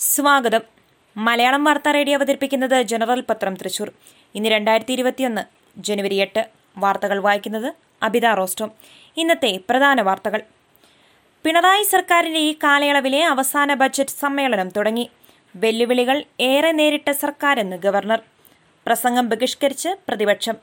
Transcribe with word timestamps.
സ്വാഗതം. 0.00 0.60
മലയാളം 1.16 1.64
വാർത്താ 1.64 1.90
റേഡിയോ 1.90 2.18
അവതരിപ്പിക്കുന്നത് 2.18 2.82
ജനറൽ 2.82 3.24
പത്രം 3.30 3.54
തൃശൂർ. 3.54 3.92
ഇന്ന് 4.34 4.48
രണ്ടായിരത്തി 4.48 4.92
ഇരുപത്തിയൊന്ന് 4.92 5.42
ജനുവരി 5.78 6.14
എട്ട്. 6.14 6.48
വാർത്തകൾ 6.76 7.18
വായിക്കുന്നത് 7.18 7.74
അബിത 8.02 8.26
റോസ്റ്റോം. 8.26 8.70
ഇന്നത്തെ 9.16 9.60
പ്രധാന 9.70 10.00
വാർത്തകൾ. 10.00 10.40
പിണറായി 11.44 11.82
സർക്കാരിന്റെ 11.82 12.38
ഈ 12.38 12.52
കാലയളവിലെ 12.52 13.24
അവസാന 13.24 13.74
ബജറ്റ് 13.74 14.10
സമ്മേളനം 14.10 14.68
തുടങ്ങി. 14.68 15.10
വെല്ലുവിളികൾ 15.56 16.24
ഏറെ 16.40 16.72
നേരിട്ട 16.72 17.10
സർക്കാരെന്ന് 17.10 17.76
ഗവർണർ. 17.76 18.22
പ്രസംഗം 18.86 19.28
ബഹിഷ്കരിച്ച് 19.28 19.88
പ്രതിപക്ഷം. 20.08 20.54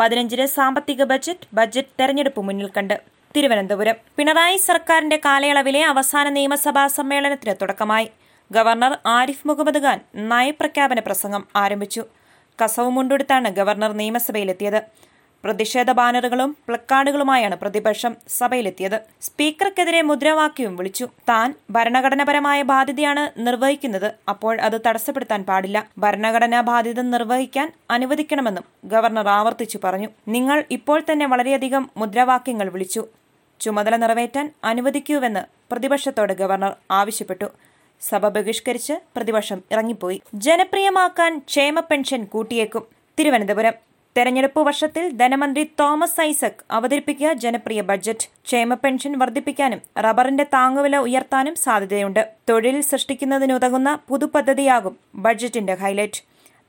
പതിനഞ്ചിന് 0.00 0.46
സാമ്പത്തിക 0.46 1.04
ബജറ്റ് 1.04 1.48
ബജറ്റ് 1.52 1.88
തെരഞ്ഞെടുപ്പ് 2.00 2.40
മുന്നിൽ 2.40 2.70
കണ്ട്. 2.76 3.00
തിരുവനന്തപുരം. 3.36 3.94
പിണറായി 4.16 4.56
സർക്കാരിന്റെ 4.56 5.20
കാലയളവിലെ 5.24 5.84
അവസാന 5.84 6.28
നിയമസഭാ 6.28 6.86
സമ്മേളനത്തിന് 6.86 7.54
തുടക്കമായി. 7.60 8.10
ഗവർണർ 8.52 8.92
ആരിഫ് 9.06 9.48
മുഹമ്മദ് 9.48 9.80
ഖാൻ 9.84 10.00
നയപ്രഖ്യാപന 10.30 11.00
പ്രസംഗം 11.06 11.42
ആരംഭിച്ചു. 11.56 12.02
കസവ് 12.58 12.90
മുണ്ടെടുത്താണ് 12.96 13.48
ഗവർണർ 13.48 13.92
നിയമസഭയിലെത്തിയത്. 13.92 14.80
പ്രതിഷേധ 15.44 15.90
ബാനറുകളും 15.90 16.56
പ്ലക്കാർഡുകളുമായാണ് 16.68 17.56
പ്രതിപക്ഷം 17.56 18.12
സഭയിലെത്തിയത്. 18.38 18.96
സ്പീക്കർക്കെതിരെ 19.26 20.00
മുദ്രാവാക്യവും 20.02 20.76
വിളിച്ചു. 20.76 21.06
താൻ 21.28 21.54
ഭരണഘടനാപരമായ 21.70 22.62
ബാധ്യതയാണ് 22.62 23.24
നിർവഹിക്കുന്നത്. 23.46 24.08
അപ്പോൾ 24.28 24.60
അത് 24.60 24.80
തടസ്സപ്പെടുത്താൻ 24.86 25.42
പാടില്ല. 25.42 25.86
ഭരണഘടനാ 25.98 26.60
ബാധ്യത 26.60 27.00
നിർവഹിക്കാൻ 27.00 27.72
അനുവദിക്കണമെന്നും 27.90 28.64
ഗവർണർ 28.84 29.28
ആവർത്തിച്ചു 29.28 29.80
പറഞ്ഞു. 29.84 30.08
നിങ്ങൾ 30.28 30.64
ഇപ്പോൾ 30.70 31.02
തന്നെ 31.10 31.26
വളരെയധികം 31.26 31.90
മുദ്രാവാക്യങ്ങൾ 31.96 32.70
വിളിച്ചു. 32.70 33.04
ചുമതല 33.60 33.96
നിറവേറ്റാൻ 33.96 34.46
അനുവദിക്കൂവെന്ന് 34.64 35.44
പ്രതിപക്ഷത്തോട് 35.72 36.32
ഗവർണർ 36.32 36.74
ആവശ്യപ്പെട്ടു. 36.90 37.50
സഭ 38.00 38.28
ബഹിഷ്കരിച്ച് 38.28 38.92
പ്രതിപക്ഷം 39.16 39.62
ഇറങ്ങിപ്പോയി. 39.72 40.22
ജനപ്രിയമാക്കാൻ 40.34 41.38
ക്ഷേമ 41.38 41.80
പെൻഷൻ 41.80 42.24
കൂട്ടിയേക്കും 42.24 42.86
തിരുവനന്തപുരം. 43.18 43.72
തെരഞ്ഞെടുപ്പ് 44.16 44.60
വർഷത്തിൽ 44.60 45.16
ധനമന്ത്രി 45.16 45.64
തോമസ് 45.64 46.20
ഐസക് 46.20 46.64
അവതരിപ്പിക്കുക 46.70 47.32
ജനപ്രിയ 47.32 47.80
ബജറ്റ് 47.80 48.28
ക്ഷേമ 48.46 48.74
പെൻഷൻ 48.74 49.18
വർദ്ധിപ്പിക്കാനും 49.18 49.80
റബ്ബറിന്റെ 49.98 50.44
താങ്ങുവില 50.44 50.96
ഉയർത്താനും 50.96 51.54
സാധ്യതയുണ്ട്. 51.54 52.28
തൊഴിൽ 52.48 52.80
സൃഷ്ടിക്കുന്നതിനുതകുന്ന 52.80 53.98
പുതുപദ്ധതിയാകും 54.08 54.96
ബജറ്റിന്റെ 55.14 55.74
ഹൈലൈറ്റ്. 55.74 56.22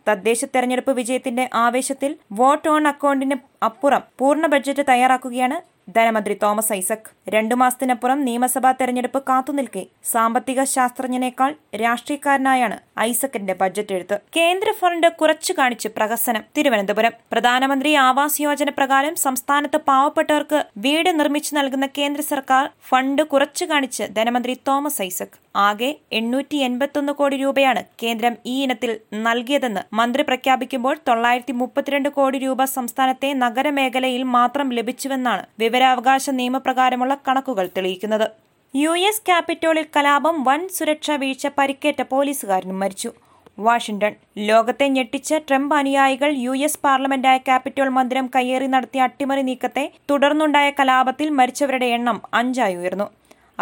തദ്ദേശ 0.08 0.46
തെരഞ്ഞെടുപ്പ് 0.46 0.92
വിജയത്തിന്റെ 0.92 1.50
ആവേശത്തിൽ 1.54 2.18
വോട്ട് 2.32 2.70
ഓൺ 2.70 2.88
അക്കൗണ്ടിന് 2.88 3.36
അപ്പുറം 3.66 4.04
പൂർണ 4.18 4.46
ബഡ്ജറ്റ് 4.46 4.86
തയ്യാറാക്കുകയാണ് 4.90 5.77
ധനമന്ത്രി 5.96 6.38
തോമസ് 6.44 6.74
ഐസക് 6.74 7.30
രണ്ടു 7.30 7.56
മാസത്തിനപ്പുറം 7.56 8.26
നിയമസഭാ 8.26 8.72
തെരഞ്ഞെടുപ്പ് 8.72 9.24
കാത്തുനിൽക്കെ. 9.30 9.86
സാമ്പത്തിക 10.04 10.64
ശാസ്ത്രജ്ഞനേക്കാൾ 10.64 11.56
രാഷ്ട്രീയക്കാരനായാണ് 11.76 12.78
ഐസക്കിന്റെ 13.00 13.54
ബജറ്റ് 13.54 13.94
എഴുത്ത്. 13.94 14.20
കേന്ദ്ര 14.36 14.72
ഫണ്ട് 14.72 15.08
കുറച്ചു 15.08 15.54
കാണിച്ച് 15.58 15.88
പ്രഹസനം. 15.88 16.44
തിരുവനന്തപുരം. 16.58 17.12
പ്രധാനമന്ത്രി 17.32 17.94
ആവാസ് 17.94 18.42
യോജന 18.42 18.70
പ്രകാരം 18.70 19.16
സംസ്ഥാനത്ത് 19.16 19.78
പാവപ്പെട്ടവർക്ക് 19.78 20.64
വീട് 20.78 21.20
നിർമ്മിച്ചു 21.20 21.56
നൽകുന്ന 21.56 21.86
കേന്ദ്ര 21.98 22.22
സർക്കാർ 22.22 22.70
ഫണ്ട് 22.90 23.22
കുറച്ചു 23.24 23.66
കാണിച്ച് 23.66 24.04
ധനമന്ത്രി 24.04 24.54
തോമസ് 24.68 25.02
ഐസക്. 25.02 25.47
ആകെ 25.66 25.90
എണ്ണൂറ്റി 26.12 26.58
എൺപത്തൊന്ന് 26.58 27.14
കോടി 27.14 27.36
രൂപയാണ് 27.36 27.82
കേന്ദ്രം 28.04 28.34
ഈ 28.46 28.56
ഇനത്തിൽ 28.64 28.92
നൽകിയതെന്ന് 29.28 29.82
മന്ത്രി 30.00 30.24
പ്രഖ്യാപിക്കുമ്പോൾ 30.24 30.96
തൊള്ളായിരത്തി 31.08 31.52
മുപ്പത്തിരണ്ട് 31.52 32.10
കോടി 32.10 32.38
രൂപ 32.38 32.64
സംസ്ഥാനത്തെ 32.64 33.34
നഗരമേഖലയിൽ 33.44 34.24
മാത്രം 34.38 34.70
ലഭിച്ചുവെന്നാണ് 34.70 35.44
വിവരാവകാശ 35.60 36.30
നിയമപ്രകാരമുള്ള 36.30 37.16
കണക്കുകൾ 37.28 37.68
തെളിയിക്കുന്നത്. 37.78 38.28
യു 38.74 38.94
എസ് 39.10 39.26
ക്യാപിറ്റോളിൽ 39.28 39.86
കലാപം 39.96 40.44
വൻ 40.44 40.62
സുരക്ഷാ 40.78 41.16
വീഴ്ച 41.16 41.48
പരിക്കേറ്റ 41.58 42.02
പോലീസുകാരനും 42.14 42.80
മരിച്ചു. 42.80 43.12
വാഷിംഗ്ടൺ. 43.60 44.14
ലോകത്തെ 44.50 44.88
ഞെട്ടിച്ച 44.88 45.34
ട്രംപ് 45.48 45.76
അനുയായികൾ 45.76 46.32
യു 46.46 46.56
എസ് 46.68 46.82
പാർലമെന്റായ 46.84 47.38
ക്യാപിറ്റോൾ 47.38 47.90
മന്ദിരം 47.90 48.28
കയ്യേറി 48.36 48.68
നടത്തിയ 48.74 49.06
അട്ടിമറി 49.08 49.42
നീക്കത്തെ 49.42 49.86
തുടർന്നുണ്ടായ 50.10 50.68
കലാപത്തിൽ 50.80 51.30
മരിച്ചവരുടെ 51.30 51.88
എണ്ണം 51.98 52.20
അഞ്ചായി 52.34 52.76
ഉയർന്നു. 52.76 53.08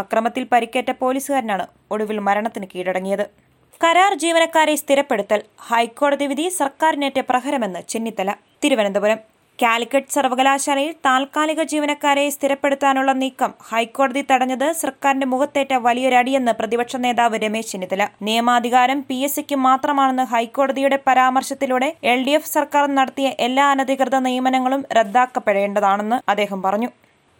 അക്രമത്തിൽ 0.01 0.43
പരിക്കേറ്റ 0.53 0.91
പോലീസുകാരനാണ് 1.01 1.65
ഒടുവിൽ 1.93 2.19
മരണത്തിന് 2.27 2.67
കീഴടങ്ങിയത്. 2.73 3.25
കരാർ 3.83 4.11
ജീവനക്കാരെ 4.23 4.75
സ്ഥിരപ്പെടുത്തൽ 4.81 5.39
ഹൈക്കോടതി 5.69 6.25
വിധി 6.31 6.47
സർക്കാരിനേറ്റ 6.59 7.19
പ്രഹരമെന്ന് 7.29 7.81
ചെന്നിത്തല 7.93 8.31
തിരുവനന്തപുരം. 8.63 9.19
കാലിക്കറ്റ് 9.59 10.13
സർവകലാശാലയിൽ 10.13 10.93
താൽക്കാലിക 11.05 11.61
ജീവനക്കാരെ 11.71 12.23
സ്ഥിരപ്പെടുത്താനുള്ള 12.35 13.11
നീക്കം 13.19 13.51
ഹൈക്കോടതി 13.69 14.21
തടഞ്ഞത് 14.31 14.65
സർക്കാരിന്റെ 14.81 15.27
മുഖത്തേറ്റ 15.33 15.71
വലിയൊരടിയെന്ന് 15.85 16.53
പ്രതിപക്ഷ 16.59 16.95
നേതാവ് 17.05 17.39
രമേശ് 17.43 17.71
ചെന്നിത്തല. 17.71 18.05
നിയമാധികാരം 18.27 19.01
പി 19.09 19.19
എസ് 19.27 19.35
സിക്ക് 19.35 19.57
മാത്രമാണെന്ന് 19.67 20.25
ഹൈക്കോടതിയുടെ 20.33 20.99
പരാമർശത്തിലൂടെ 21.07 21.89
എൽ 22.13 22.23
സർക്കാർ 22.57 22.85
നടത്തിയ 22.99 23.29
എല്ലാ 23.47 23.67
അനധികൃത 23.75 24.19
നിയമനങ്ങളും 24.27 24.83
റദ്ദാക്കപ്പെടേണ്ടതാണെന്ന് 24.99 26.19
അദ്ദേഹം 26.33 26.61
പറഞ്ഞു. 26.67 26.91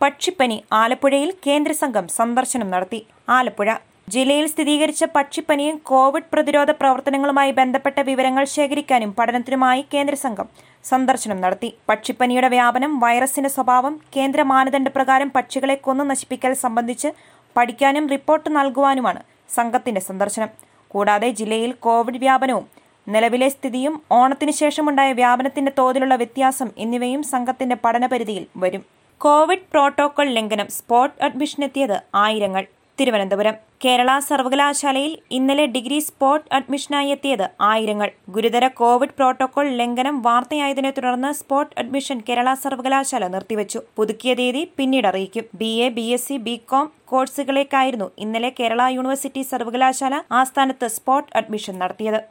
പക്ഷിപ്പനി 0.06 0.56
ആലപ്പുഴയിൽ 0.80 1.30
കേന്ദ്ര 1.46 1.72
സംഘം 1.80 2.06
സന്ദർശനം 2.16 2.68
നടത്തി. 2.74 3.00
ആലപ്പുഴ 3.36 3.70
ജില്ലയിൽ 4.14 4.46
സ്ഥിരീകരിച്ച 4.52 5.04
പക്ഷിപ്പനിയും 5.16 5.78
കോവിഡ് 5.90 6.30
പ്രതിരോധ 6.34 6.72
പ്രവർത്തനങ്ങളുമായി 6.82 7.52
ബന്ധപ്പെട്ട 7.60 8.00
വിവരങ്ങൾ 8.10 8.44
ശേഖരിക്കാനും 8.54 9.12
പഠനത്തിനുമായി 9.20 9.82
കേന്ദ്ര 9.94 10.16
സംഘം 10.26 10.48
സന്ദർശനം 10.92 11.40
നടത്തി. 11.44 11.70
പക്ഷിപ്പനിയുടെ 11.90 12.50
വ്യാപനം 12.56 12.92
വൈറസിന്റെ 13.04 13.52
സ്വഭാവം 13.56 13.96
കേന്ദ്ര 14.18 14.42
മാനദണ്ഡ 14.52 14.90
പ്രകാരം 14.98 15.32
പക്ഷികളെ 15.38 15.76
കൊന്നു 15.88 16.06
നശിപ്പിക്കൽ 16.12 16.54
സംബന്ധിച്ച് 16.66 17.12
പഠിക്കാനും 17.56 18.08
റിപ്പോർട്ട് 18.16 18.50
നൽകുവാനുമാണ് 18.58 19.24
സംഘത്തിന്റെ 19.58 20.04
സന്ദർശനം. 20.10 20.52
കൂടാതെ 20.92 21.32
ജില്ലയിൽ 21.40 21.74
കോവിഡ് 21.88 22.22
വ്യാപനവും 22.26 22.68
നിലവിലെ 23.08 23.50
സ്ഥിതിയും 23.56 23.96
ഓണത്തിന് 24.20 24.56
ശേഷമുണ്ടായ 24.62 25.10
വ്യാപനത്തിന്റെ 25.22 25.74
തോതിലുള്ള 25.80 26.18
വ്യത്യാസം 26.24 26.70
എന്നിവയും 26.86 27.24
സംഘത്തിന്റെ 27.34 27.78
പഠനപരിധിയിൽ 27.86 28.46
വരും. 28.66 28.84
കോവിഡ് 29.22 29.68
പ്രോട്ടോകോൾ 29.74 30.28
ലംഘനം 30.38 30.68
സ്പോട്ട് 30.78 31.16
അഡ്മിഷനെത്തിയത് 31.26 31.96
ആയിരങ്ങൾ. 32.24 32.64
തിരുവനന്തപുരം 32.98 33.56
കേരള 33.84 34.10
സർവകലാശാലയിൽ 34.28 35.14
ഇന്നലെ 35.38 35.66
ഡിഗ്രി 35.76 35.98
സ്പോട്ട് 36.08 36.46
അഡ്മിഷനായി 36.58 37.10
എത്തിയത് 37.16 37.46
ആയിരങ്ങൾ. 37.70 38.10
ഗുരുതര 38.36 38.66
കോവിഡ് 38.80 39.16
പ്രോട്ടോകോൾ 39.18 39.66
ലംഘനം 39.80 40.16
വാർത്തയായതിനെ 40.28 40.92
തുടർന്ന് 40.98 41.32
സ്പോട്ട് 41.40 41.74
അഡ്മിഷൻ 41.82 42.20
കേരള 42.30 42.54
സർവകലാശാല 42.64 43.28
നിർത്തിവച്ചു. 43.36 43.82
പുതുക്കിയ 43.98 44.34
തീയതി 44.40 44.64
പിന്നീട് 44.78 45.08
അറിയിക്കും. 45.12 45.48
B 45.62 45.72
A 45.88 45.90
B 45.98 46.06
S 46.18 46.28
C 46.30 46.38
B 46.48 46.56
com 46.74 46.88
കോഴ്സുകളേക്കായിരുന്നു 47.14 48.10
ഇന്നലെ 48.26 48.52
കേരള 48.60 48.82
യൂണിവേഴ്സിറ്റി 48.98 49.44
സർവകലാശാല 49.52 50.16
ആസ്ഥാനത്ത് 50.42 50.90
സ്പോട്ട് 50.98 51.30
അഡ്മിഷൻ 51.42 51.78
നടത്തിയത്. 51.84 52.22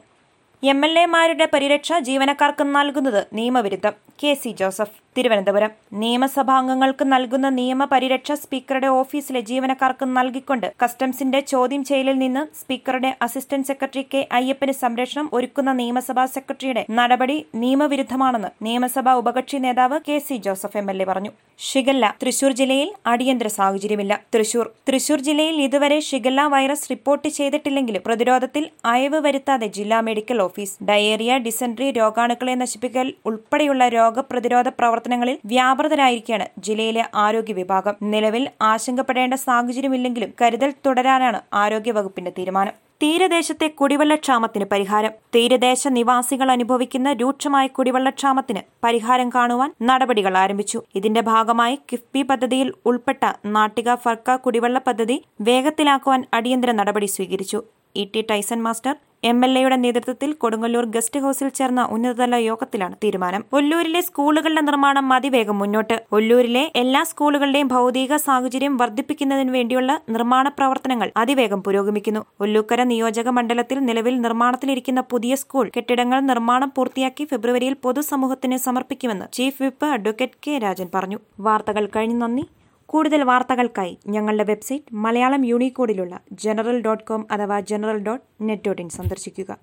എം 0.63 0.81
എൽ 0.85 0.95
എമാരുടെ 1.05 1.45
പരിരക്ഷ 1.53 1.93
ജീവനക്കാർക്ക് 2.09 2.63
നൽകുന്നത് 2.75 3.21
നിയമവിരുദ്ധം. 3.39 3.95
K 4.19 4.31
C 4.41 4.51
Joseph 4.59 4.97
Thiruvananthapuram. 5.17 5.71
നിയമസഭാംഗങ്ങൾക്ക് 6.01 7.05
നൽകുന്ന 7.13 7.47
നിയമപരിരക്ഷ 7.57 8.33
സ്പീക്കറുടെ 8.41 8.89
ഓഫീസിലെ 8.99 9.41
ജീവനക്കാർക്ക് 9.49 10.05
നൽകിക്കൊണ്ട് 10.17 10.67
കസ്റ്റംസിന്റെ 10.81 11.39
ചോദ്യം 11.51 11.81
ചെയ്യലിൽ 11.89 12.17
നിന്ന് 12.21 12.43
സ്പീക്കറുടെ 12.59 13.11
അസിസ്റ്റന്റ് 13.25 13.67
സെക്രട്ടറി 13.69 14.03
കെ 14.13 14.21
അയ്യപ്പന് 14.37 14.73
സംരക്ഷണം 14.81 15.27
ഒരുക്കുന്ന 15.37 15.73
നിയമസഭാ 15.79 16.25
സെക്രട്ടറിയുടെ 16.35 16.83
നടപടി 16.99 17.37
നിയമവിരുദ്ധമാണെന്ന് 17.63 18.49
നിയമസഭാ 18.67 19.13
ഉപകക്ഷി 19.21 19.59
നേതാവ് 19.65 19.99
K 20.07 20.17
C 20.27 20.37
Joseph 20.47 20.77
M 20.81 20.89
L 20.93 20.99
A 21.01 21.07
പറഞ്ഞു. 21.11 21.31
ഷിഗല്ല 21.59 22.05
തൃശൂർ 22.23 22.51
ജില്ലയിൽ 22.51 22.89
അടിയന്തര 23.13 23.49
സാഹചര്യമില്ല. 23.57 24.13
തൃശൂർ. 24.35 24.65
തൃശൂർ 24.89 25.19
ജില്ലയിൽ 25.29 25.57
ഇതുവരെ 25.67 25.99
ഷിഗല്ല 26.09 26.41
വൈറസ് 26.55 26.89
റിപ്പോർട്ട് 26.93 27.29
ചെയ്തിട്ടില്ലെങ്കിലും 27.37 28.03
പ്രതിരോധത്തിൽ 28.07 28.65
അയവ് 28.93 29.21
വരുത്താതെ 29.27 29.69
ജില്ലാ 29.79 29.99
മെഡിക്കൽ 30.01 30.39
ഓഫീസ് 30.47 30.75
ഡയേറിയ 30.83 31.37
ഡിസെൻട്രി 31.47 31.89
രോഗാണുക്കളെ 32.01 32.55
നശിപ്പിക്കൽ 32.55 33.07
ഉൾപ്പെടെയുള്ള 33.25 33.83
രോഗപ്രതിരോധ 34.05 34.67
പ്രവർത്തനങ്ങളിൽ 34.79 35.35
വ്യാപൃതരായിരിക്കുകയാണ് 35.45 36.47
ജില്ലയിലെ 36.65 37.03
ആരോഗ്യ 37.25 37.53
വിഭാഗം. 37.53 37.95
നിലവിൽ 38.13 38.43
ആശങ്കപ്പെടേണ്ട 38.71 39.35
സാഹചര്യമില്ലെങ്കിലും 39.47 40.31
കരുതൽ 40.41 40.71
തുടരാനാണ് 40.85 41.39
ആരോഗ്യവകുപ്പിന്റെ 41.63 42.31
തീരുമാനം. 42.37 42.75
തീരദേശത്തെ 43.03 43.67
കുടിവെള്ളക്ഷാമത്തിന് 43.79 44.65
പരിഹാരം. 44.73 45.13
തീരദേശ 45.35 45.87
നിവാസികൾ 45.97 46.51
അനുഭവിക്കുന്ന 46.51 47.09
രൂക്ഷമായ 47.21 47.65
കുടിവെള്ളക്ഷാമത്തിന് 47.77 48.61
പരിഹാരം 48.83 49.29
കാണുവാൻ 49.29 49.71
നടപടികൾ 49.89 50.33
ആരംഭിച്ചു. 50.43 50.79
ഇതിന്റെ 50.99 51.21
ഭാഗമായി 51.31 51.75
കിഫ്ബി 51.91 52.21
പദ്ധതിയിൽ 52.21 52.69
ഉൾപ്പെട്ട 52.91 53.23
നാട്ടിക 53.57 53.95
ഫർക്ക 54.03 54.35
കുടിവെള്ള 54.45 54.79
പദ്ധതി 54.87 55.17
വേഗത്തിലാക്കുവാൻ 55.41 56.23
അടിയന്തര 56.33 56.71
നടപടി 56.81 57.09
സ്വീകരിച്ചു. 57.15 57.61
E 57.95 58.05
T 58.15 58.21
Tyson 58.31 58.59
master 58.63 58.95
M 59.29 59.45
L 59.45 59.53
എയുടെ 59.59 59.75
നേതൃത്വത്തിൽ 59.75 60.33
കൊടുങ്ങല്ലൂർ 60.33 60.85
ഗസ്റ്റ് 60.85 61.19
ഹൌസിൽ 61.19 61.49
ചേർന്ന 61.49 61.81
ഉന്നതതല 61.95 62.35
യോഗത്തിലാണ് 62.35 62.95
തീരുമാനം. 63.03 63.43
ഒല്ലൂരിലെ 63.53 64.01
സ്കൂളുകളുടെ 64.01 64.61
നിർമ്മാണം 64.61 65.13
അതിവേഗം 65.13 65.57
മുന്നോട്ട്. 65.59 65.95
ഒല്ലൂരിലെ 66.11 66.63
എല്ലാ 66.75 67.01
സ്കൂളുകളുടെയും 67.03 67.67
ഭൗതിക 67.67 68.15
സാഹചര്യം 68.15 68.77
വർദ്ധിപ്പിക്കുന്നതിന് 68.77 69.49
വേണ്ടിയുള്ള 69.49 69.99
നിർമ്മാണ 70.09 70.49
പ്രവർത്തനങ്ങൾ 70.49 71.11
അതിവേഗം 71.17 71.63
പുരോഗമിക്കുന്നു. 71.63 72.21
ഒല്ലൂക്കര 72.39 72.83
നിയോജക 72.83 73.29
മണ്ഡലത്തിൽ 73.29 73.79
നിലവിൽ 73.79 74.21
നിർമ്മാണത്തിലിരിക്കുന്ന 74.21 75.01
പുതിയ 75.13 75.35
സ്കൂൾ 75.35 75.71
കെട്ടിടങ്ങൾ 75.77 76.19
നിർമ്മാണം 76.19 76.71
പൂർത്തിയാക്കി 76.75 77.25
ഫെബ്രുവരിയിൽ 77.25 77.75
പൊതുസമൂഹത്തിന് 77.83 78.57
സമർപ്പിക്കുമെന്ന് 78.57 79.25
chief 79.33 79.61
whip 79.63 79.85
advocate 79.85 80.39
K 80.47 80.57
Rajan 80.57 80.89
പറഞ്ഞു. 80.95 81.19
വാർത്തകൾ 81.39 81.85
കഴിഞ്ഞു. 81.95 82.19
നന്ദി. 82.25 82.45
കൂടുതൽ 82.91 83.21
വാർത്തകൾക്കായി 83.23 83.93
ഞങ്ങളുടെ 84.07 84.43
വെബ്സൈറ്റ് 84.43 84.95
മലയാളം 85.05 85.43
യൂണിക്കോഡിലുള്ള 85.45 86.15
ജനറൽ 86.43 86.77
ഡോട്ട് 86.81 87.03
കോം 87.03 87.21
അഥവാ 87.31 87.57
general 87.71 87.99
dot 88.07 88.25
net 88.49 88.65
dot 88.65 88.81
in 88.81 88.89
സന്ദർശിക്കുക. 88.89 89.51